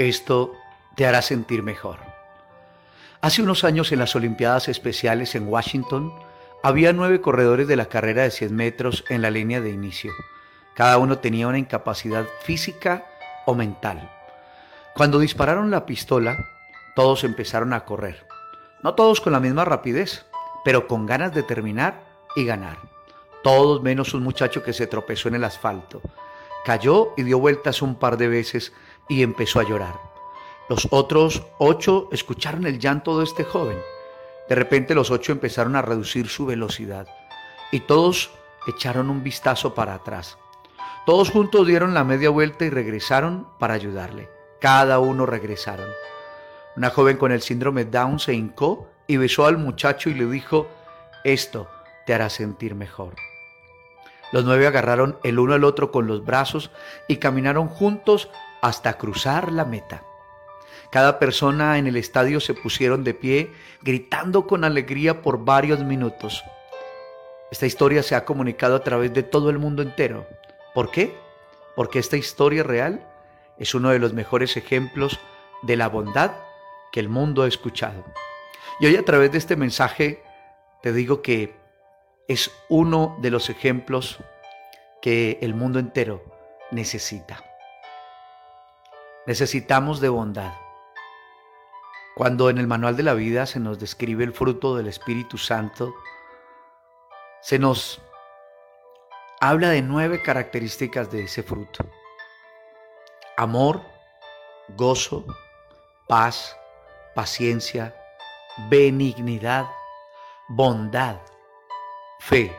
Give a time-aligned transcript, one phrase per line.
[0.00, 0.56] Esto
[0.94, 1.98] te hará sentir mejor.
[3.20, 6.10] Hace unos años en las Olimpiadas Especiales en Washington,
[6.62, 10.10] había nueve corredores de la carrera de 100 metros en la línea de inicio.
[10.74, 13.04] Cada uno tenía una incapacidad física
[13.44, 14.10] o mental.
[14.94, 16.34] Cuando dispararon la pistola,
[16.96, 18.26] todos empezaron a correr.
[18.82, 20.24] No todos con la misma rapidez,
[20.64, 22.04] pero con ganas de terminar
[22.36, 22.78] y ganar.
[23.42, 26.00] Todos menos un muchacho que se tropezó en el asfalto.
[26.64, 28.72] Cayó y dio vueltas un par de veces
[29.10, 30.00] y empezó a llorar.
[30.70, 33.78] Los otros ocho escucharon el llanto de este joven.
[34.48, 37.08] De repente los ocho empezaron a reducir su velocidad
[37.72, 38.30] y todos
[38.68, 40.38] echaron un vistazo para atrás.
[41.06, 44.30] Todos juntos dieron la media vuelta y regresaron para ayudarle.
[44.60, 45.88] Cada uno regresaron.
[46.76, 50.68] Una joven con el síndrome Down se hincó y besó al muchacho y le dijo,
[51.24, 51.68] esto
[52.06, 53.14] te hará sentir mejor.
[54.30, 56.70] Los nueve agarraron el uno al otro con los brazos
[57.08, 58.30] y caminaron juntos
[58.60, 60.04] hasta cruzar la meta.
[60.90, 66.42] Cada persona en el estadio se pusieron de pie, gritando con alegría por varios minutos.
[67.50, 70.26] Esta historia se ha comunicado a través de todo el mundo entero.
[70.74, 71.16] ¿Por qué?
[71.76, 73.06] Porque esta historia real
[73.58, 75.20] es uno de los mejores ejemplos
[75.62, 76.32] de la bondad
[76.92, 78.04] que el mundo ha escuchado.
[78.80, 80.22] Y hoy a través de este mensaje
[80.82, 81.54] te digo que
[82.26, 84.18] es uno de los ejemplos
[85.02, 86.24] que el mundo entero
[86.70, 87.49] necesita.
[89.26, 90.52] Necesitamos de bondad.
[92.14, 95.94] Cuando en el manual de la vida se nos describe el fruto del Espíritu Santo,
[97.42, 98.00] se nos
[99.40, 101.84] habla de nueve características de ese fruto.
[103.36, 103.82] Amor,
[104.76, 105.24] gozo,
[106.08, 106.56] paz,
[107.14, 107.94] paciencia,
[108.68, 109.66] benignidad,
[110.48, 111.16] bondad,
[112.20, 112.54] fe,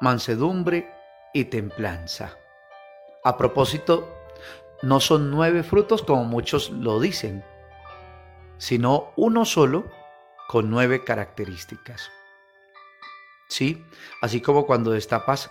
[0.00, 0.92] mansedumbre
[1.32, 2.36] y templanza.
[3.24, 4.19] A propósito,
[4.82, 7.44] no son nueve frutos como muchos lo dicen,
[8.58, 9.84] sino uno solo
[10.48, 12.10] con nueve características.
[13.48, 13.84] ¿Sí?
[14.22, 15.50] Así como cuando destapas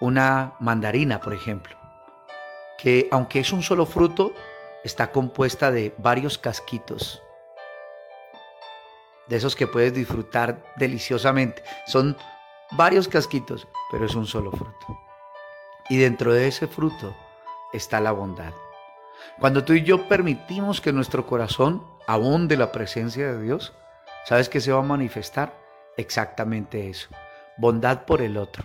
[0.00, 1.76] una mandarina, por ejemplo,
[2.78, 4.32] que aunque es un solo fruto,
[4.84, 7.22] está compuesta de varios casquitos,
[9.26, 11.62] de esos que puedes disfrutar deliciosamente.
[11.86, 12.16] Son
[12.72, 14.98] varios casquitos, pero es un solo fruto.
[15.88, 17.14] Y dentro de ese fruto
[17.72, 18.52] está la bondad.
[19.38, 23.72] Cuando tú y yo permitimos que nuestro corazón abunde la presencia de Dios,
[24.24, 25.54] ¿sabes qué se va a manifestar?
[25.96, 27.08] Exactamente eso.
[27.56, 28.64] Bondad por el otro.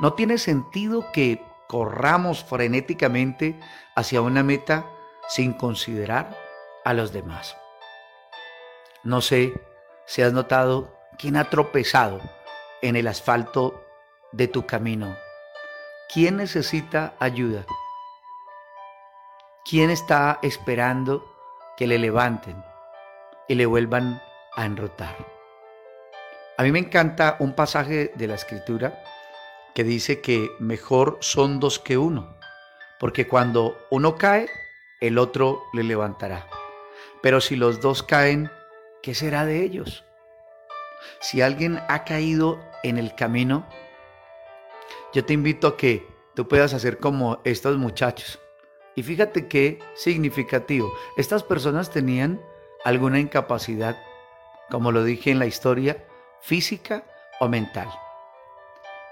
[0.00, 3.58] No tiene sentido que corramos frenéticamente
[3.94, 4.86] hacia una meta
[5.28, 6.36] sin considerar
[6.84, 7.56] a los demás.
[9.04, 9.52] No sé
[10.06, 12.20] si has notado quién ha tropezado
[12.82, 13.84] en el asfalto
[14.32, 15.16] de tu camino.
[16.12, 17.64] ¿Quién necesita ayuda?
[19.72, 21.24] ¿Quién está esperando
[21.78, 22.62] que le levanten
[23.48, 24.20] y le vuelvan
[24.54, 25.16] a enrotar?
[26.58, 29.02] A mí me encanta un pasaje de la escritura
[29.74, 32.36] que dice que mejor son dos que uno,
[33.00, 34.46] porque cuando uno cae,
[35.00, 36.46] el otro le levantará.
[37.22, 38.50] Pero si los dos caen,
[39.02, 40.04] ¿qué será de ellos?
[41.18, 43.66] Si alguien ha caído en el camino,
[45.14, 48.41] yo te invito a que tú puedas hacer como estos muchachos
[48.94, 50.92] y fíjate qué significativo.
[51.16, 52.40] Estas personas tenían
[52.84, 53.96] alguna incapacidad,
[54.70, 56.04] como lo dije en la historia,
[56.40, 57.04] física
[57.40, 57.88] o mental.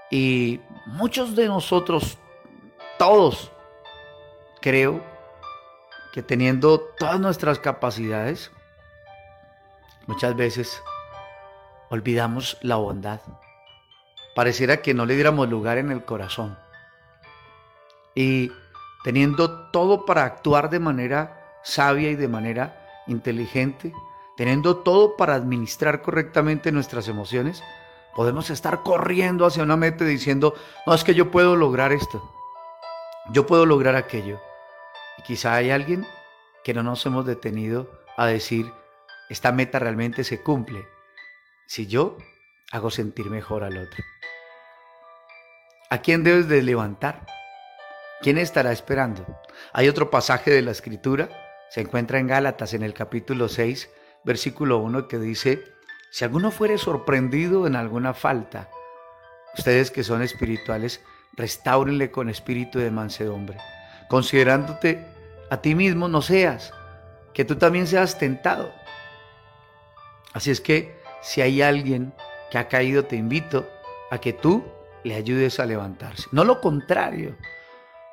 [0.09, 2.17] Y muchos de nosotros,
[2.99, 3.51] todos,
[4.61, 5.01] creo
[6.13, 8.51] que teniendo todas nuestras capacidades,
[10.07, 10.81] muchas veces
[11.89, 13.21] olvidamos la bondad.
[14.35, 16.57] Pareciera que no le diéramos lugar en el corazón.
[18.13, 18.51] Y
[19.03, 23.93] teniendo todo para actuar de manera sabia y de manera inteligente,
[24.37, 27.63] teniendo todo para administrar correctamente nuestras emociones,
[28.15, 30.53] podemos estar corriendo hacia una meta diciendo,
[30.85, 32.31] no, es que yo puedo lograr esto,
[33.31, 34.39] yo puedo lograr aquello.
[35.17, 36.05] Y quizá hay alguien
[36.63, 38.71] que no nos hemos detenido a decir,
[39.29, 40.87] esta meta realmente se cumple
[41.65, 42.17] si yo
[42.71, 44.03] hago sentir mejor al otro.
[45.89, 47.25] ¿A quién debes de levantar?
[48.21, 49.25] ¿Quién estará esperando?
[49.73, 51.29] Hay otro pasaje de la escritura,
[51.71, 53.89] se encuentra en Gálatas en el capítulo 6,
[54.23, 55.63] versículo 1, que dice,
[56.11, 58.69] si alguno fuere sorprendido en alguna falta,
[59.57, 61.01] ustedes que son espirituales,
[61.33, 63.57] restáurenle con espíritu de mansedumbre,
[64.07, 65.03] considerándote
[65.49, 66.75] a ti mismo no seas,
[67.33, 68.71] que tú también seas tentado.
[70.33, 72.13] Así es que si hay alguien
[72.51, 73.67] que ha caído, te invito
[74.11, 74.63] a que tú
[75.03, 76.27] le ayudes a levantarse.
[76.31, 77.35] No lo contrario,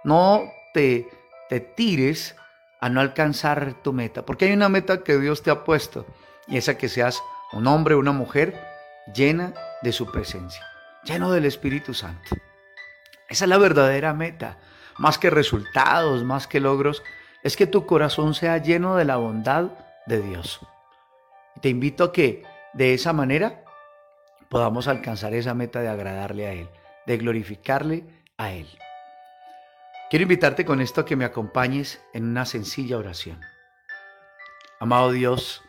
[0.05, 1.09] no te,
[1.49, 2.37] te tires
[2.81, 6.07] a no alcanzar tu meta, porque hay una meta que Dios te ha puesto
[6.47, 7.23] y esa que seas
[7.53, 8.61] un hombre o una mujer
[9.15, 10.65] llena de su presencia,
[11.05, 12.37] lleno del Espíritu Santo.
[13.29, 14.59] Esa es la verdadera meta,
[14.99, 17.03] más que resultados, más que logros,
[17.43, 19.71] es que tu corazón sea lleno de la bondad
[20.07, 20.61] de Dios.
[21.61, 23.65] Te invito a que de esa manera
[24.49, 26.69] podamos alcanzar esa meta de agradarle a Él,
[27.07, 28.05] de glorificarle
[28.37, 28.67] a Él.
[30.11, 33.43] Quiero invitarte con esto a que me acompañes en una sencilla oración.
[34.81, 35.63] Amado Dios,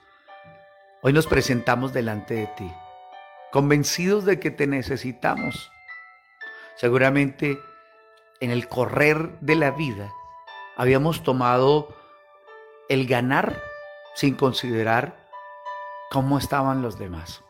[1.02, 2.72] hoy nos presentamos delante de ti,
[3.52, 5.70] convencidos de que te necesitamos.
[6.78, 7.60] Seguramente
[8.40, 10.14] en el correr de la vida
[10.78, 11.94] habíamos tomado
[12.88, 13.62] el ganar
[14.16, 15.28] sin considerar
[16.12, 17.44] cómo estaban los demás.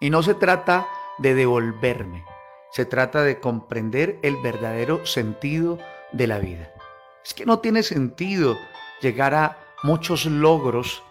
[0.00, 0.88] Y no se trata
[1.18, 2.24] de devolverme,
[2.70, 5.78] se trata de comprender el verdadero sentido
[6.12, 6.72] de la vida.
[7.24, 8.56] Es que no tiene sentido
[9.00, 11.02] llegar a muchos logros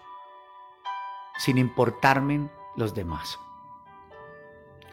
[1.38, 3.38] sin importarme los demás.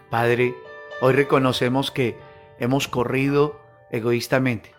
[0.10, 0.56] Padre,
[1.02, 2.18] hoy reconocemos que
[2.60, 3.60] hemos corrido
[3.92, 4.74] egoístamente.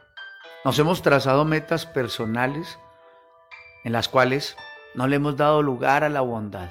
[0.65, 2.79] Nos hemos trazado metas personales
[3.85, 4.57] en las cuales
[4.95, 6.71] no le hemos dado lugar a la bondad.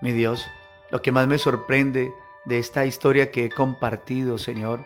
[0.00, 0.46] Mi Dios,
[0.90, 2.12] lo que más me sorprende
[2.44, 4.84] de esta historia que he compartido, Señor,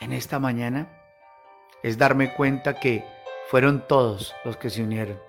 [0.00, 0.97] en esta mañana,
[1.82, 3.04] es darme cuenta que
[3.48, 5.20] fueron todos los que se unieron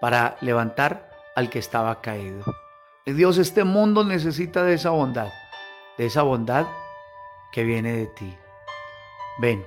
[0.00, 2.42] para levantar al que estaba caído.
[3.04, 5.28] Dios, este mundo necesita de esa bondad,
[5.96, 6.66] de esa bondad
[7.52, 8.36] que viene de ti.
[9.38, 9.64] Ven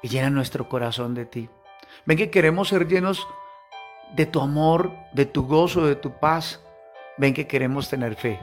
[0.00, 1.50] y llena nuestro corazón de ti.
[2.06, 3.26] Ven que queremos ser llenos
[4.14, 6.62] de tu amor, de tu gozo, de tu paz.
[7.18, 8.40] Ven que queremos tener fe.